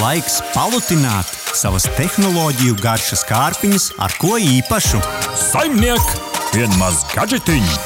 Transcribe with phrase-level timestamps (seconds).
[0.00, 4.98] Laiks palutināt savas tehnoloģiju garšas kārpiņas ar ko īpašu.
[5.38, 6.14] Saimniek,
[6.54, 7.76] vienmaz gadžetiņu!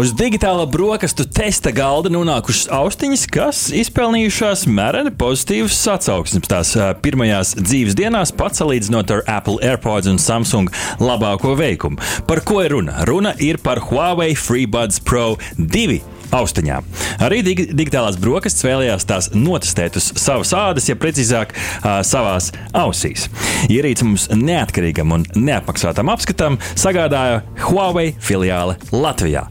[0.00, 6.48] Uz digitāla brokastu testa galda nonākušas austiņas, kas izpelnījušās mēreni pozitīvas atsauksmes.
[6.50, 6.74] Tās
[7.04, 12.00] pirmajās dzīves dienās pats salīdzinot ar Apple AirPods un Samsung labāko veikumu.
[12.28, 13.00] Par ko ir runa?
[13.08, 16.88] Runa ir par Huawei FreeBuds Pro 2 austiņām.
[17.26, 21.54] Arī dig digitālās brokastis vēlējās tās notestēt uz savas ādas, ja precīzāk,
[22.06, 23.28] savās ausīs.
[23.70, 29.46] Ierīci mums neatkarīgam un neapmaksātam apskatam sagādāja Huawei filiāle Latvijā.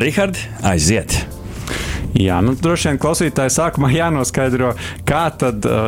[0.00, 1.33] Rihard, aiziet!
[2.14, 4.68] Jā, nu, droši vien klausītāji sākumā jānoskaidro,
[5.08, 5.24] kā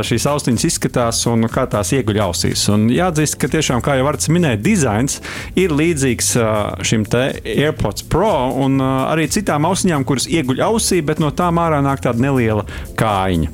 [0.06, 2.64] šīs austiņas izskatās un kā tās ieguļ ausīs.
[2.74, 5.20] Un jāatzīst, ka tiešām, kā jau Vārts minēja, dizains
[5.54, 6.32] ir līdzīgs
[6.82, 11.78] šim te AirPods Pro un arī citām austiņām, kuras ieguļ ausī, bet no tām ārā
[11.86, 12.66] nāk tāda neliela
[12.98, 13.52] kājiņa.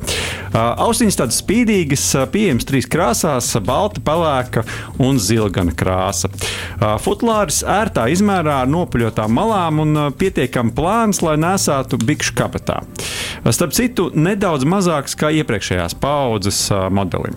[0.53, 4.65] Austiņas tādas spīdīgas, pieejamas trīs krāsās- balta, pelēka
[5.01, 6.29] un zilgana krāsa.
[7.01, 12.87] Futlāris ērtā izmērā ar nopuļotām malām un pietiekami plāns, lai nesātu bikšu kabatā.
[13.51, 17.35] Starp citu, nedaudz mazāks kā iepriekšējās paudzes modelim.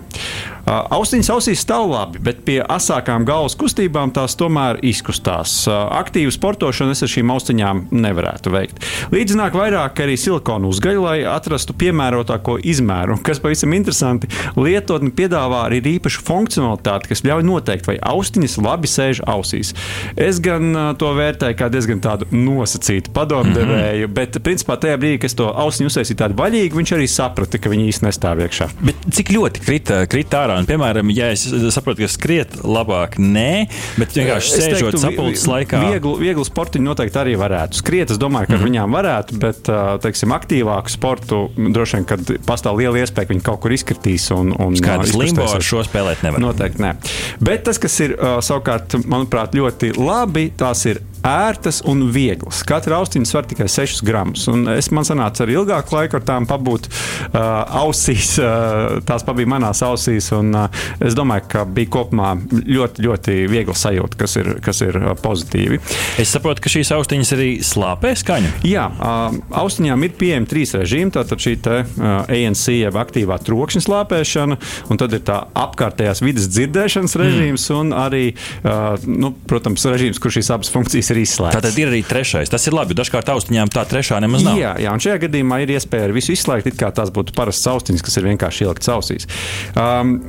[0.65, 5.53] Austiņas ausīs stāv labi, bet pie asākām galvas kustībām tās tomēr izkustās.
[5.69, 8.81] Aktīvu sportošanu es ar šīm austiņām nevarētu veikt.
[9.13, 13.19] Līdzināk vairāk arī silikonu uzgaļu, lai atrastu piemērotāko izmēru.
[13.25, 19.21] Kas pavisam interesanti, lietotne piedāvā arī īpašu funkcionalitāti, kas ļauj noteikt, vai austiņas labi sēž
[19.29, 19.75] ausīs.
[20.17, 24.17] Es gan to vērtēju kā diezgan tādu nosacītu padomdevēju, mm -hmm.
[24.17, 27.71] bet principā tajā brīdī, kad es to austiņu uztaisīju tādu vaļīgu, viņš arī saprata, ka
[27.71, 28.67] viņi īsti nestāv iekšā.
[28.83, 30.57] Bet cik ļoti krita, krita ārā?
[30.59, 33.65] Un, piemēram, ja es saprotu, ka skriet labāk, nē,
[34.01, 35.81] bet vienkārši sēžot sapulces laikā.
[35.89, 37.79] Vieglu, vieglu sportiņu noteikti arī varētu.
[37.79, 38.71] Skriet, es domāju, ka mm -hmm.
[38.71, 39.71] viņām varētu, bet,
[40.03, 44.53] teiksim, aktīvāku sportu droši vien, kad pastāv liela iespēja, ka viņi kaut kur izkritīs un,
[44.59, 46.43] un Skaidrs, limbo ar šo spēlēt nevar.
[46.43, 46.95] Noteikti nē.
[47.39, 52.61] Bet tas, kas ir savukārt, manuprāt, ļoti labi, tās ir ērtas un vieglas.
[52.67, 54.45] Katra austiņa svar tikai 6 gramus.
[54.75, 57.39] Es man sanāca arī ilgāku laiku ar tām pabūt uh,
[57.81, 58.35] ausīs.
[58.39, 60.29] Uh, tās pabija manās ausīs.
[60.35, 64.99] Un, uh, es domāju, ka bija kopumā ļoti, ļoti viegla sajūta, kas ir, kas ir
[65.01, 65.81] uh, pozitīvi.
[66.21, 68.53] Es saprotu, ka šīs austiņas arī slāpē skaņu.
[68.69, 71.13] Jā, uh, austiņām ir pieejami trīs režīmi.
[71.15, 74.59] Tātad šī te, uh, ANC, jeb aktīvā trokšņa slāpēšana,
[74.93, 77.81] un tad ir tā apkārtējās vidas dzirdēšanas režīms, mm.
[77.81, 78.23] un arī,
[78.61, 81.57] uh, nu, protams, režīms, kur šīs abas funkcijas ir ir izslēgts.
[81.57, 82.51] Tātad ir arī trešais.
[82.51, 82.97] Tas ir labi.
[82.97, 84.59] Dažkārt austiņām tā trešā nemaz nav.
[84.59, 87.71] Jā, jā un šajā gadījumā ir iespēja ar visu izslēgt, it kā tās būtu parastas
[87.73, 89.29] austiņas, kas ir vienkārši ieliktas ausīs.
[89.73, 90.19] Um,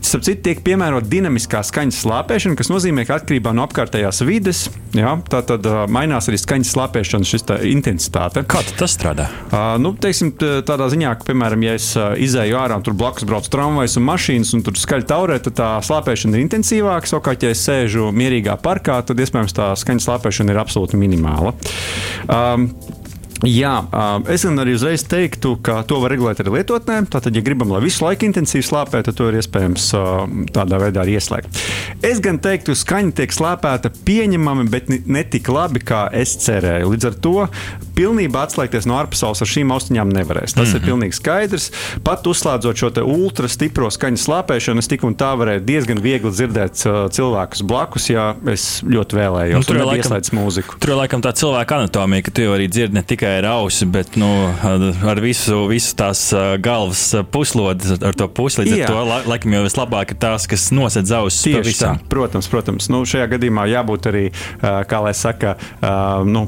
[0.00, 4.62] Starp citu, tiek piemērota dinamiskā skaņas slāpēšana, kas nozīmē, ka atkarībā no apkārtējās vides,
[4.96, 7.34] jā, tā tad uh, mainās arī skaņas slāpēšanas
[7.70, 8.44] intensitāte.
[8.50, 9.28] Kā tas strādā?
[9.50, 13.26] Uh, nu, teiksim, tādā ziņā, ka, piemēram, ja es uh, izēju ārā un tur blakus
[13.28, 17.10] brauc tramvajs un mašīnas, un tur skaļi taurē, tad tā slāpēšana ir intensīvāka.
[17.10, 21.54] Savukārt, ja es sēžu mierīgā parkā, tad iespējams tā skaņas slāpēšana ir absolūti minimāla.
[22.26, 22.70] Um,
[23.46, 23.74] Jā,
[24.28, 26.98] es gan arī uzreiz teiktu, ka to var regulēt arī lietotnē.
[27.10, 29.86] Tātad, ja gribam, lai visu laiku intensīvi slāpē, tad to ir iespējams
[30.52, 31.60] tādā veidā arī ieslēgt.
[32.04, 36.92] Es gan teiktu, ka skaņa tiek slāpēta pieņemami, bet ne tik labi, kā es cerēju.
[36.92, 37.34] Līdz ar to
[37.96, 40.54] pilnībā atslēgties no ārpasaules ar šīm austiņām nevarēs.
[40.54, 40.76] Tas mm -hmm.
[40.76, 40.90] ir mhm.
[40.90, 41.70] pilnīgi skaidrs.
[42.04, 46.84] Pat uzslēdzot šo ultra stipro skaņas slāpēšanu, es tik un tā varēju diezgan viegli dzirdēt
[47.16, 49.56] cilvēkus blakus, ja es ļoti vēlējos.
[49.56, 50.78] Nu, tur jau laikam, mūziku.
[50.80, 53.86] Tur laikam tā cilvēka anatomija, ka tu jau arī dzirdi ne tikai tikai ar ausi,
[53.86, 54.28] bet nu,
[55.06, 56.30] ar visu, visu tās
[56.62, 58.62] galvas puslodi, ar to pusi.
[58.64, 58.86] Līdz Jā.
[58.86, 61.42] ar to la, laikam jau vislabāk ir tās, kas nosedz ausis.
[61.46, 62.90] Tieši tā, protams, protams.
[62.90, 64.26] Nu, šajā gadījumā jābūt arī,
[64.60, 65.56] kā lai saka,
[66.26, 66.46] nu,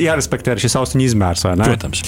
[0.00, 1.46] jārespektē arī šis austiņu izmērs.
[1.60, 2.04] Protams.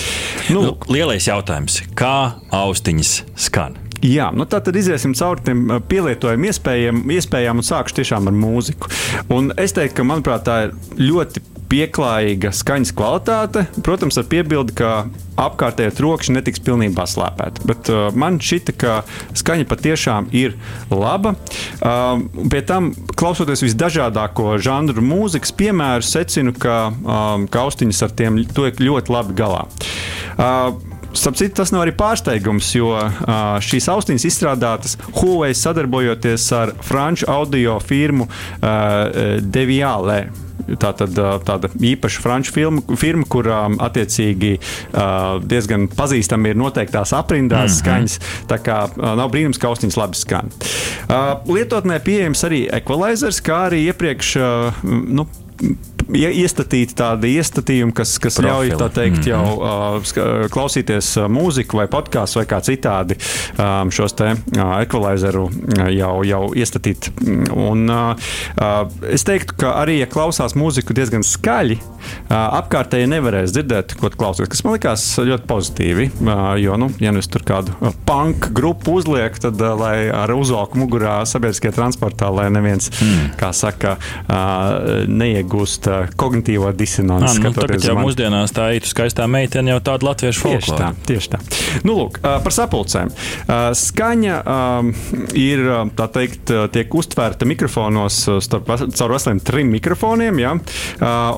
[0.51, 3.17] Nu, nu, lielais jautājums, kā austiņas
[3.49, 3.81] skan?
[4.03, 8.91] Jā, nu tā tad iziesim cauri tiem pielietojumiem, iespējām, iespējām un sākšu tiešām ar mūziku.
[9.31, 14.91] Un es teiktu, ka manuprāt, tā ir ļoti pieklājīga skaņas kvalitāte, protams, ar piebildi, ka
[15.41, 17.65] apkārtējā trokšņa netiks pilnībā slēpēta.
[17.69, 18.99] Bet uh, man šķita, ka
[19.39, 20.57] skaņa patiešām ir
[20.93, 21.35] laba.
[21.81, 22.21] Uh,
[22.53, 29.17] pie tam, klausoties visdažādāko žanru mūzikas piemēru, secinu, ka, um, austiņas ar tiem tiek ļoti
[29.17, 29.67] labi galā.
[30.37, 30.75] Uh,
[31.13, 37.29] Starp citu, tas nav arī pārsteigums, jo uh, šīs austiņas izstrādātas Huawei sadarbojoties ar franču
[37.29, 40.23] audio firmu uh, Deviālē.
[40.79, 41.17] Tā tad
[41.47, 44.53] tāda īpaša franču firma, firma kurā attiecīgi
[45.49, 47.81] diezgan pazīstama ir noteiktās aprindās mm -hmm.
[47.81, 48.19] skaņas.
[48.51, 48.79] Tā kā
[49.19, 50.53] nav brīnums, ka austiņas labi skan.
[51.49, 54.37] Lietotnē pieejams arī equalizers, kā arī iepriekš
[54.83, 55.27] nu,
[56.11, 58.73] iestatīt tādi iestatījumi, kas, kas Profili.
[58.73, 60.13] ļauj tā teikt, jau uh,
[60.53, 63.19] klausīties mūziku vai podkāstu vai kā citādi
[63.57, 67.11] um, šos te uh, ekvalizēru uh, jau, jau iestatīt.
[67.53, 68.33] Un, uh,
[69.13, 71.79] es teiktu, ka arī, ja klausās mūziku diezgan skaļi,
[72.33, 76.09] apkārtēji nevarēs dzirdēt, ko tu klausies, kas man likās ļoti pozitīvi.
[76.63, 77.75] Jo, nu, ja nu es tur kādu
[78.09, 83.33] punk grupu uzlieku, tad lai ar uzvalku mugurā sabiedriskajā transportā, lai neviens, mm.
[83.41, 83.97] kā saka,
[85.09, 85.89] neiegūst
[86.21, 87.43] kognitīvo disonanci.
[87.43, 88.09] Nu, tagad jau mani.
[88.09, 91.07] mūsdienās tā ir skaistā meitene, jau tāda latviešu Tieši tā, folklora.
[91.09, 91.43] tieši tā.
[91.87, 93.13] Nu, lūk, par sapulcēm.
[93.83, 94.39] Skaņa
[95.39, 95.65] ir,
[95.99, 100.41] tā teikt, tiek uztvērta mikrofonos starp, caur veseliem trim mikrofoniem.
[100.43, 100.55] Ja?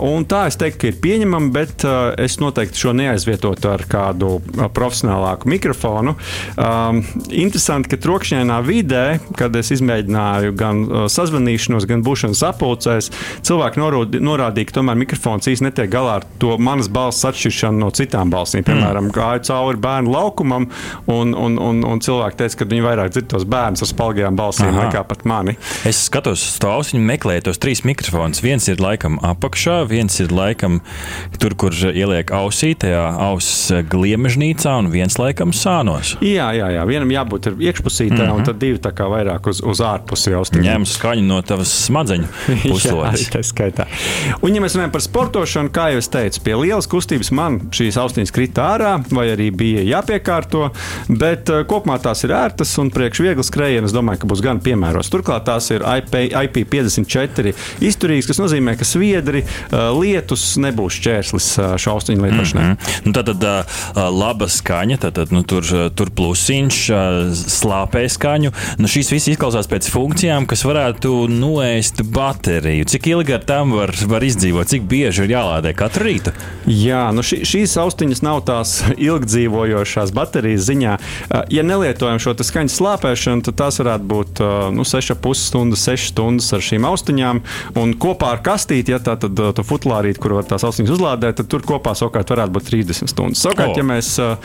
[0.05, 4.39] Un tā es teiktu, ka ir pieņemama, bet ā, es noteikti šo neaizvietotu ar kādu
[4.55, 6.15] ā, profesionālāku mikrofonu.
[6.55, 7.03] Um,
[7.35, 9.05] interesanti, ka trokšņainā vidē,
[9.39, 13.11] kad es izmēģināju gan ā, sazvanīšanos, gan būšanu sapulcēs,
[13.45, 17.89] cilvēki norūdi- norādīja, ka tomēr mikrofons īstenībā netiek galā ar to manas balss atšķiršanu no
[17.95, 18.67] citām balsīm.
[18.67, 20.67] Piemēram, gāju cauri bērnu laukumam,
[21.09, 24.69] un, un, un, un cilvēki teica, ka viņi vairāk dzird tos bērnus ar spalgajām balsīm
[24.69, 24.87] Aha.
[24.87, 25.57] nekā pat mani.
[25.89, 28.45] Es skatos uz to ausiņu, meklēju tos trīs mikrofonus.
[28.45, 30.44] Viens ir laikam apakšā, viens ir laikam
[31.39, 36.17] tur, kur ieliek ausī, tajā auss gliemežnīcā, un viens laikam sānos.
[36.25, 36.85] Jā, jā, jā.
[36.89, 38.37] vienam jābūt ir iekšpusītē, mm -hmm.
[38.37, 40.65] un tad divi tā kā vairāk uz, uz ārpusi stāv.
[40.65, 42.29] Ņem skaņu no tavas smadzeņu
[42.71, 43.29] puslodes.
[43.33, 43.87] tā skaitā.
[44.43, 47.99] Un, ja mēs runājam par sportošanu, kā jau es teicu, pie lielas kustības man šīs
[48.01, 50.71] austiņas krita ārā, vai arī bija jāpiekārto,
[51.09, 55.13] bet uh, kopumā tās ir ērtas un priekš vieglas skrejienas, domāju, ka būs gan piemērotas.
[55.13, 57.55] Turklāt tās ir IP, IP54
[57.85, 59.91] izturīgas, kas nozīmē, ka sviedri, uh,
[60.35, 61.49] lietus nebūs šķērslis
[61.91, 62.65] austiņu lietošanai.
[62.65, 63.07] Mm -hmm.
[63.07, 63.45] Nu, tā tad
[63.95, 65.65] laba skaņa, tad, nu, tur,
[65.95, 68.53] tur plusiņš, uh, slāpē skaņu.
[68.79, 72.85] Nu, šīs viss izklausās pēc funkcijām, kas varētu noēst bateriju.
[72.85, 76.33] Cik ilgi ar tām var, var izdzīvot, cik bieži ir jālādē katru rītu?
[76.67, 80.99] Jā, nu šī, šīs austiņas nav tās ilgdzīvojošās baterijas ziņā.
[81.51, 84.43] Ja nelietojam šo skaņas slāpēšanu, tad tās varētu būt
[84.75, 87.43] nu, 6,5 stundas, 6 stundas ar šīm austiņām.
[87.81, 91.51] Un kopā ar kastīti, ja tā tad tu futlārīt, kur var tās austiņas uzlādēt, tad
[91.53, 93.43] tur kopā savukārt varētu būt 30 stundas.
[93.45, 93.81] Savukārt, O.
[93.83, 94.37] ja mēs uh,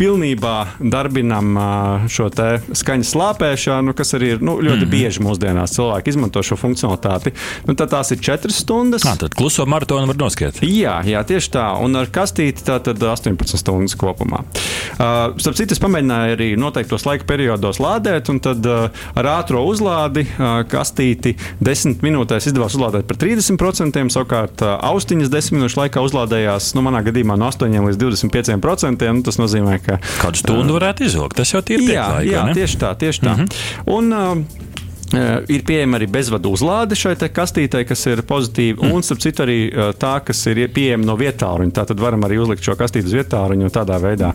[0.00, 6.12] pilnībā darbinam uh, šo skaņas slāpēšanu, kas arī ir nu, ļoti mm bieži mūsdienās cilvēki
[6.12, 7.32] izmanto šo funkcionalitāti,
[7.64, 9.06] nu, tad tās ir 4 stundas.
[9.08, 10.60] À, tad kluso maratonu var noskriet.
[10.66, 11.64] Jā, jā, tieši tā.
[11.80, 14.42] Un ar kastīti tā tad 18 stundas kopumā.
[14.42, 19.62] Uh, starp citu, es pamēģināju arī noteiktos laika periodos lādēt, un tad uh, ar ātrā
[19.64, 21.34] uzlādi uh, kastīti
[21.64, 24.02] 10 minūtēs izdevās uzlādēt par 30%.
[24.12, 29.08] Savukārt uh, austiņas 10 minūšu laikā uzlādējās, nu, manā gadījumā no 8 līdz 25%.
[29.12, 31.38] Nu, tas nozīmē, ka Kādu stundu varētu izvilkt?
[31.40, 33.36] Tas jau ir Jā, jā tieši tā, tieši tā.
[33.36, 33.96] Mm -hmm.
[33.96, 34.70] Un, uh,
[35.12, 38.80] Uh, ir pieejama arī bezvadu uzlāde šai te kastītei, kas ir pozitīva.
[38.80, 38.94] Mm.
[38.96, 41.74] Un, starp citu, arī uh, tā, kas ir pieejama no vietāluņa.
[41.76, 44.30] Tā tad varam arī uzlikt šo kastīti uz vietāluņa un tādā veidā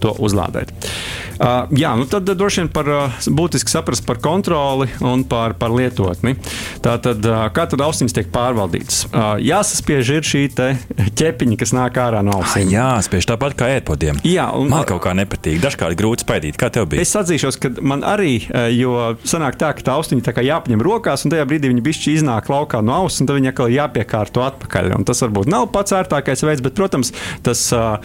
[0.00, 0.72] to uzlādēt.
[1.42, 5.74] Uh, jā, nu tad droši vien par uh, būtiski saprast par kontroli un par, par
[5.74, 6.36] lietotni.
[6.84, 9.02] Tā tad, uh, kā tad austiņas tiek pārvaldītas?
[9.10, 10.42] Uh, jāsaspiež ir šī
[11.18, 12.70] ķepiņa, kas nāk ārā no ausīm.
[12.72, 14.22] Jā, spiež tāpat kā ērpodiem.
[14.28, 15.60] Jā, un- Man kaut kā nepatīk.
[15.62, 16.56] Dažkārt grūti spaidīt.
[16.60, 17.04] Kā tev bija?
[17.04, 18.38] Es atzīšos, ka man arī,
[18.76, 18.94] jo
[19.28, 22.48] sanāk tā, ka tā austiņa tā kā jāpaņem rokās, un tajā brīdī viņa bišķi iznāk
[22.52, 24.92] laukā no auss, un tad viņa atkal jāpiekārto atpakaļ.
[24.98, 27.12] Un tas varbūt nav pats ērtākais veids, bet, protams,
[27.46, 27.98] tas uh,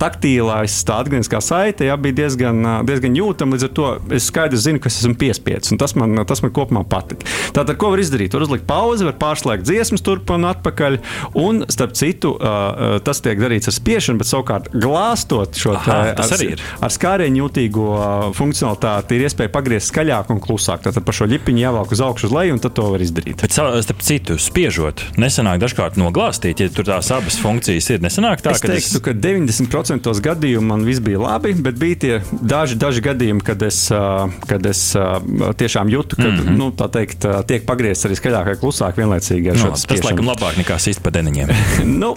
[0.00, 3.56] taktīlais, tā atgriezniskā saite jā, bija diezgan, uh, diezgan jūtama.
[3.56, 6.52] Līdz ar to es skaidri zinu, ka es esmu piespiedzis, un tas man, tas man
[6.56, 7.24] kopumā patīk.
[7.56, 8.34] Tātad, ko var izdarīt?
[8.34, 10.98] Var uzlikt pauzi, var pārslēgt dziesmas turp un atpakaļ,
[11.40, 16.16] un, starp citu, uh, tas tiek darīts ar spiešanu, bet savukārt glāstot šo Aha, te-
[16.22, 16.62] tas ar- ir.
[16.84, 17.88] Ar skārienu jūtīgo
[18.36, 20.82] funkcionalitāti ir iespēja pagriezt skaļāk un klusāk.
[20.84, 23.40] Tātad par šo ļipiņu jāvelk uz augšu, uz leju, un tad to var izdarīt.
[23.40, 28.02] Bet, starp citu, spiežot, nesanāk dažkārt noglāstīt, ja tur tās abas funkcijas ir.
[28.04, 32.76] Nesanāk tā, Es teiktu, ka 90% gadījumu man viss bija labi, bet bija tie daži,
[32.78, 33.88] daži gadījumi, kad es,
[34.48, 36.38] kad es tiešām jūtu, ka mm.
[36.38, 36.58] -hmm.
[36.58, 40.10] nu, tā teikt, tiek pagriezts arī skaļāk vai klusāk vienlaicīgi ar no, šo tas spiešanu.
[40.10, 41.50] laikam labāk nekā sist pa deniņiem.
[42.02, 42.14] nu,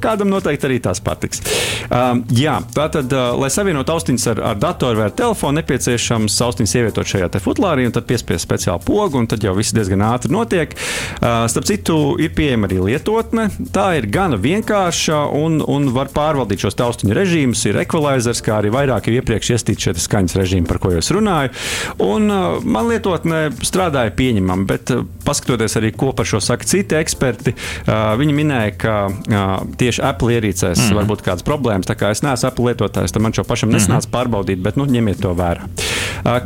[0.00, 1.42] kādam noteikti arī tās patiks.
[1.90, 6.74] Um, jā, tātad, uh, lai savienotu austiņas ar, ar datoru vai ar telefonu, nepieciešams austiņas
[6.80, 10.32] ievietot šajā te futlārī un tad piespiest speciālu pogu, un tad jau viss diezgan ātri
[10.32, 10.72] notiek.
[11.20, 13.48] Uh, starp citu, ir pieejama arī lietotne.
[13.74, 17.64] Tā ir gana vienkārša un, un var pārvaldīt šos te austiņu režīmus.
[17.68, 21.12] Ir ekvalizers, kā arī vairāk jau iepriekš iestīti šie skaņas režīmi, par ko jau es
[21.14, 21.52] runāju.
[22.04, 26.98] Un, uh, man lietotne strādāja pieņemami, bet uh, paskatoties arī, ko par šo saka citi
[26.98, 27.54] eksperti,
[27.86, 29.46] uh, viņi minēja, ka uh,
[29.78, 30.98] tieši Apple ierīcēs mm.
[30.98, 31.88] var būt kādas problēmas.
[31.88, 35.22] Tā kā es neesmu Apple lietotājs, tad man šo pašam nesanāca pārbaudīt, bet nu, ņemiet
[35.24, 35.68] to vērā.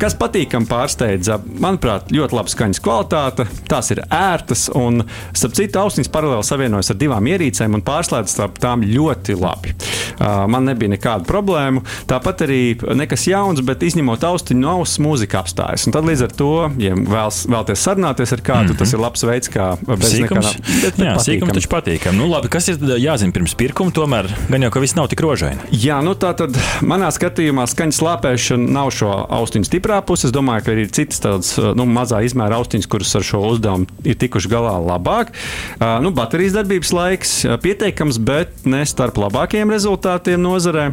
[0.00, 6.12] Kas patīkami pārsteidza, manuprāt, ļoti laba skaņas kvalitāte, tās ir ērtas un, starp citu, austiņas
[6.12, 9.74] paralēli savienojas ar divām ierīcēm un pārslēdzas starp tām ļoti labi.
[10.20, 11.82] Man nebija nekādu problēmu.
[12.10, 12.60] Tāpat arī
[12.98, 15.86] nekas jauns, bet izņemot austiņu no auss, mūzika apstājas.
[15.88, 16.50] Un tad līdz ar to,
[16.82, 18.78] ja vēlas, vēlaties sarunāties ar kādu, mm -hmm.
[18.82, 20.50] tas ir labs veids, kā bez Sīkums,
[20.84, 22.16] nekādā jā, sīkums taču patīkam.
[22.20, 23.90] Nu, labi, kas ir jāzina pirms pirkuma?
[23.90, 25.60] Tomēr gan jau, ka viss nav tik rožaini.
[25.72, 29.10] Jā, nu tā tad manā skatījumā skaņas lāpēšana nav šo
[29.40, 30.28] austiņu stiprā puse.
[30.28, 34.18] Es domāju, ka ir citas tādas nu, mazā izmēra austiņas, kuras ar šo uzdevumu ir
[34.20, 35.32] tikuši galā labāk.
[36.04, 37.32] Nu, baterijas darbības laiks
[37.64, 40.90] pieteikams, bet ne starp labākajiem rezultātiem nozarē.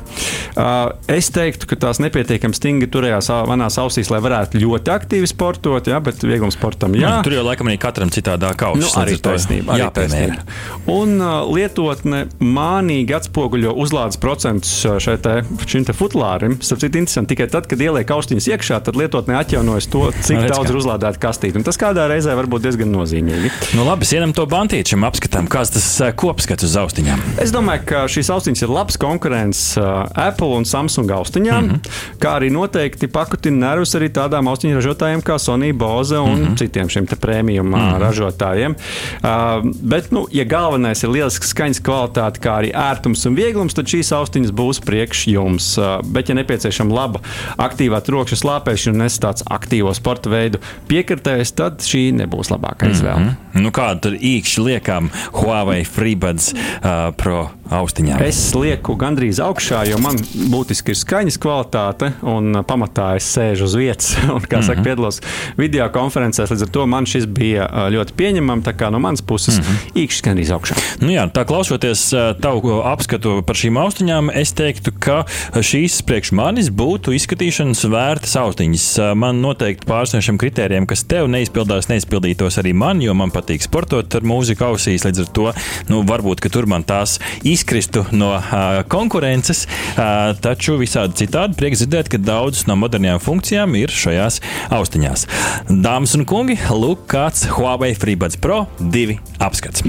[1.11, 5.99] Es teiktu, ka tās nepietiekami stingri turējās manās ausīs, lai varētu ļoti aktīvi sportot, jā,
[6.03, 7.17] bet vieglam sportam jā.
[7.17, 8.81] Nu, tur jau laikam arī katram citādā kausa.
[8.81, 9.75] Nu, arī taisnība.
[9.75, 10.47] Arī taisnība.
[10.91, 11.19] Un
[11.53, 15.35] lietotne mānīgi atspoguļo uzlādes procentus šai te,
[15.67, 16.57] šim te futlārim.
[16.63, 20.51] Starp citu, interesanti, tikai tad, kad ieliek austiņas iekšā, tad lietotne atjaunojas to, cik Redz,
[20.55, 21.61] daudz ir uzlādēta kastīte.
[21.65, 23.51] Tas kādā reizē var būt diezgan nozīmīgi.
[23.77, 27.23] Nu, labi, sienam to bantīčam apskatām, kāds tas eh, kopskats uz austiņām.
[27.43, 32.17] Es domāju, ka šīs austiņas ir labs konkurents uh, Apple un Samsung austiņām, mm -hmm.
[32.23, 36.57] kā arī noteikti pakutina nervus arī tādām austiņu ražotājiem kā Sony, Bose un mm -hmm.
[36.57, 37.99] citiem šiem prēmiju mm -hmm.
[38.01, 38.75] ražotājiem.
[38.75, 43.85] Uh, bet, nu, ja galvenais ir lielisks skaņas kvalitāte, kā arī ērtums un vieglums, tad
[43.85, 45.77] šīs austiņas būs priekš jums.
[45.77, 47.19] Uh, bet, ja nepieciešama laba
[47.57, 53.19] aktīvā trokšņa slāpēšana un es tāds aktīvo sporta veidu piekritējs, tad šī nebūs labākā izvēle.
[53.19, 53.61] Mm -hmm.
[53.63, 58.21] Nu, kāda tur īkšķi liekam Huawei FreeBuds uh, Pro austiņām?
[58.25, 60.17] Es lieku gandrīz augšā, jo man
[60.51, 65.21] būtiski ir skaņas kvalitāte, un uh, pamatā es sēžu uz vietas, un, kā saka, piedalos
[65.59, 66.53] video konferencēs.
[66.53, 68.65] Līdz ar to man šis bija uh, ļoti pieņemams.
[68.67, 69.59] Tā kā no manas puses
[69.97, 70.77] īkšķis gandrīz augšā.
[71.03, 75.21] Nu jā, tā klausoties uh, tavu apskatu par šīm austiņām, es teiktu, ka
[75.55, 78.87] šīs priekš manis būtu izskatīšanas vērtas austiņas.
[79.19, 83.65] Man noteikti pāris no šiem kritērijiem, kas tev neizpildās, neizpildītos arī man, jo man patīk
[83.65, 85.05] sportot ar mūziku ausīs.
[85.07, 85.47] Līdz ar to
[85.91, 87.17] nu, varbūt tur man tās
[87.57, 88.43] izkristu no uh,
[88.91, 89.65] konkurences.
[89.65, 94.41] Uh, taču visādi citādi prieks dzirdēt, ka daudzas no modernajām funkcijām ir šajās
[94.77, 95.27] austiņās.
[95.69, 99.85] Dāmas un kungi, lūk, kāds Huawei FreeBuds Pro 2 apskats.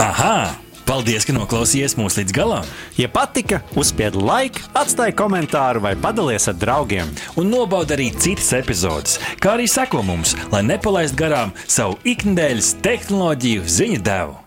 [0.00, 0.36] Aha!
[0.84, 2.66] Paldies, ka noklausījāties mūsu līdz galam!
[3.00, 7.10] Ja patika, uzspiediet laiku, atstājiet komentāru vai padalieties ar draugiem.
[7.40, 13.68] Un nobaudiet arī citas epizodes, kā arī sekot mums, lai nepalaistu garām savu ikdienas tehnoloģiju
[13.80, 14.40] ziņu devumu.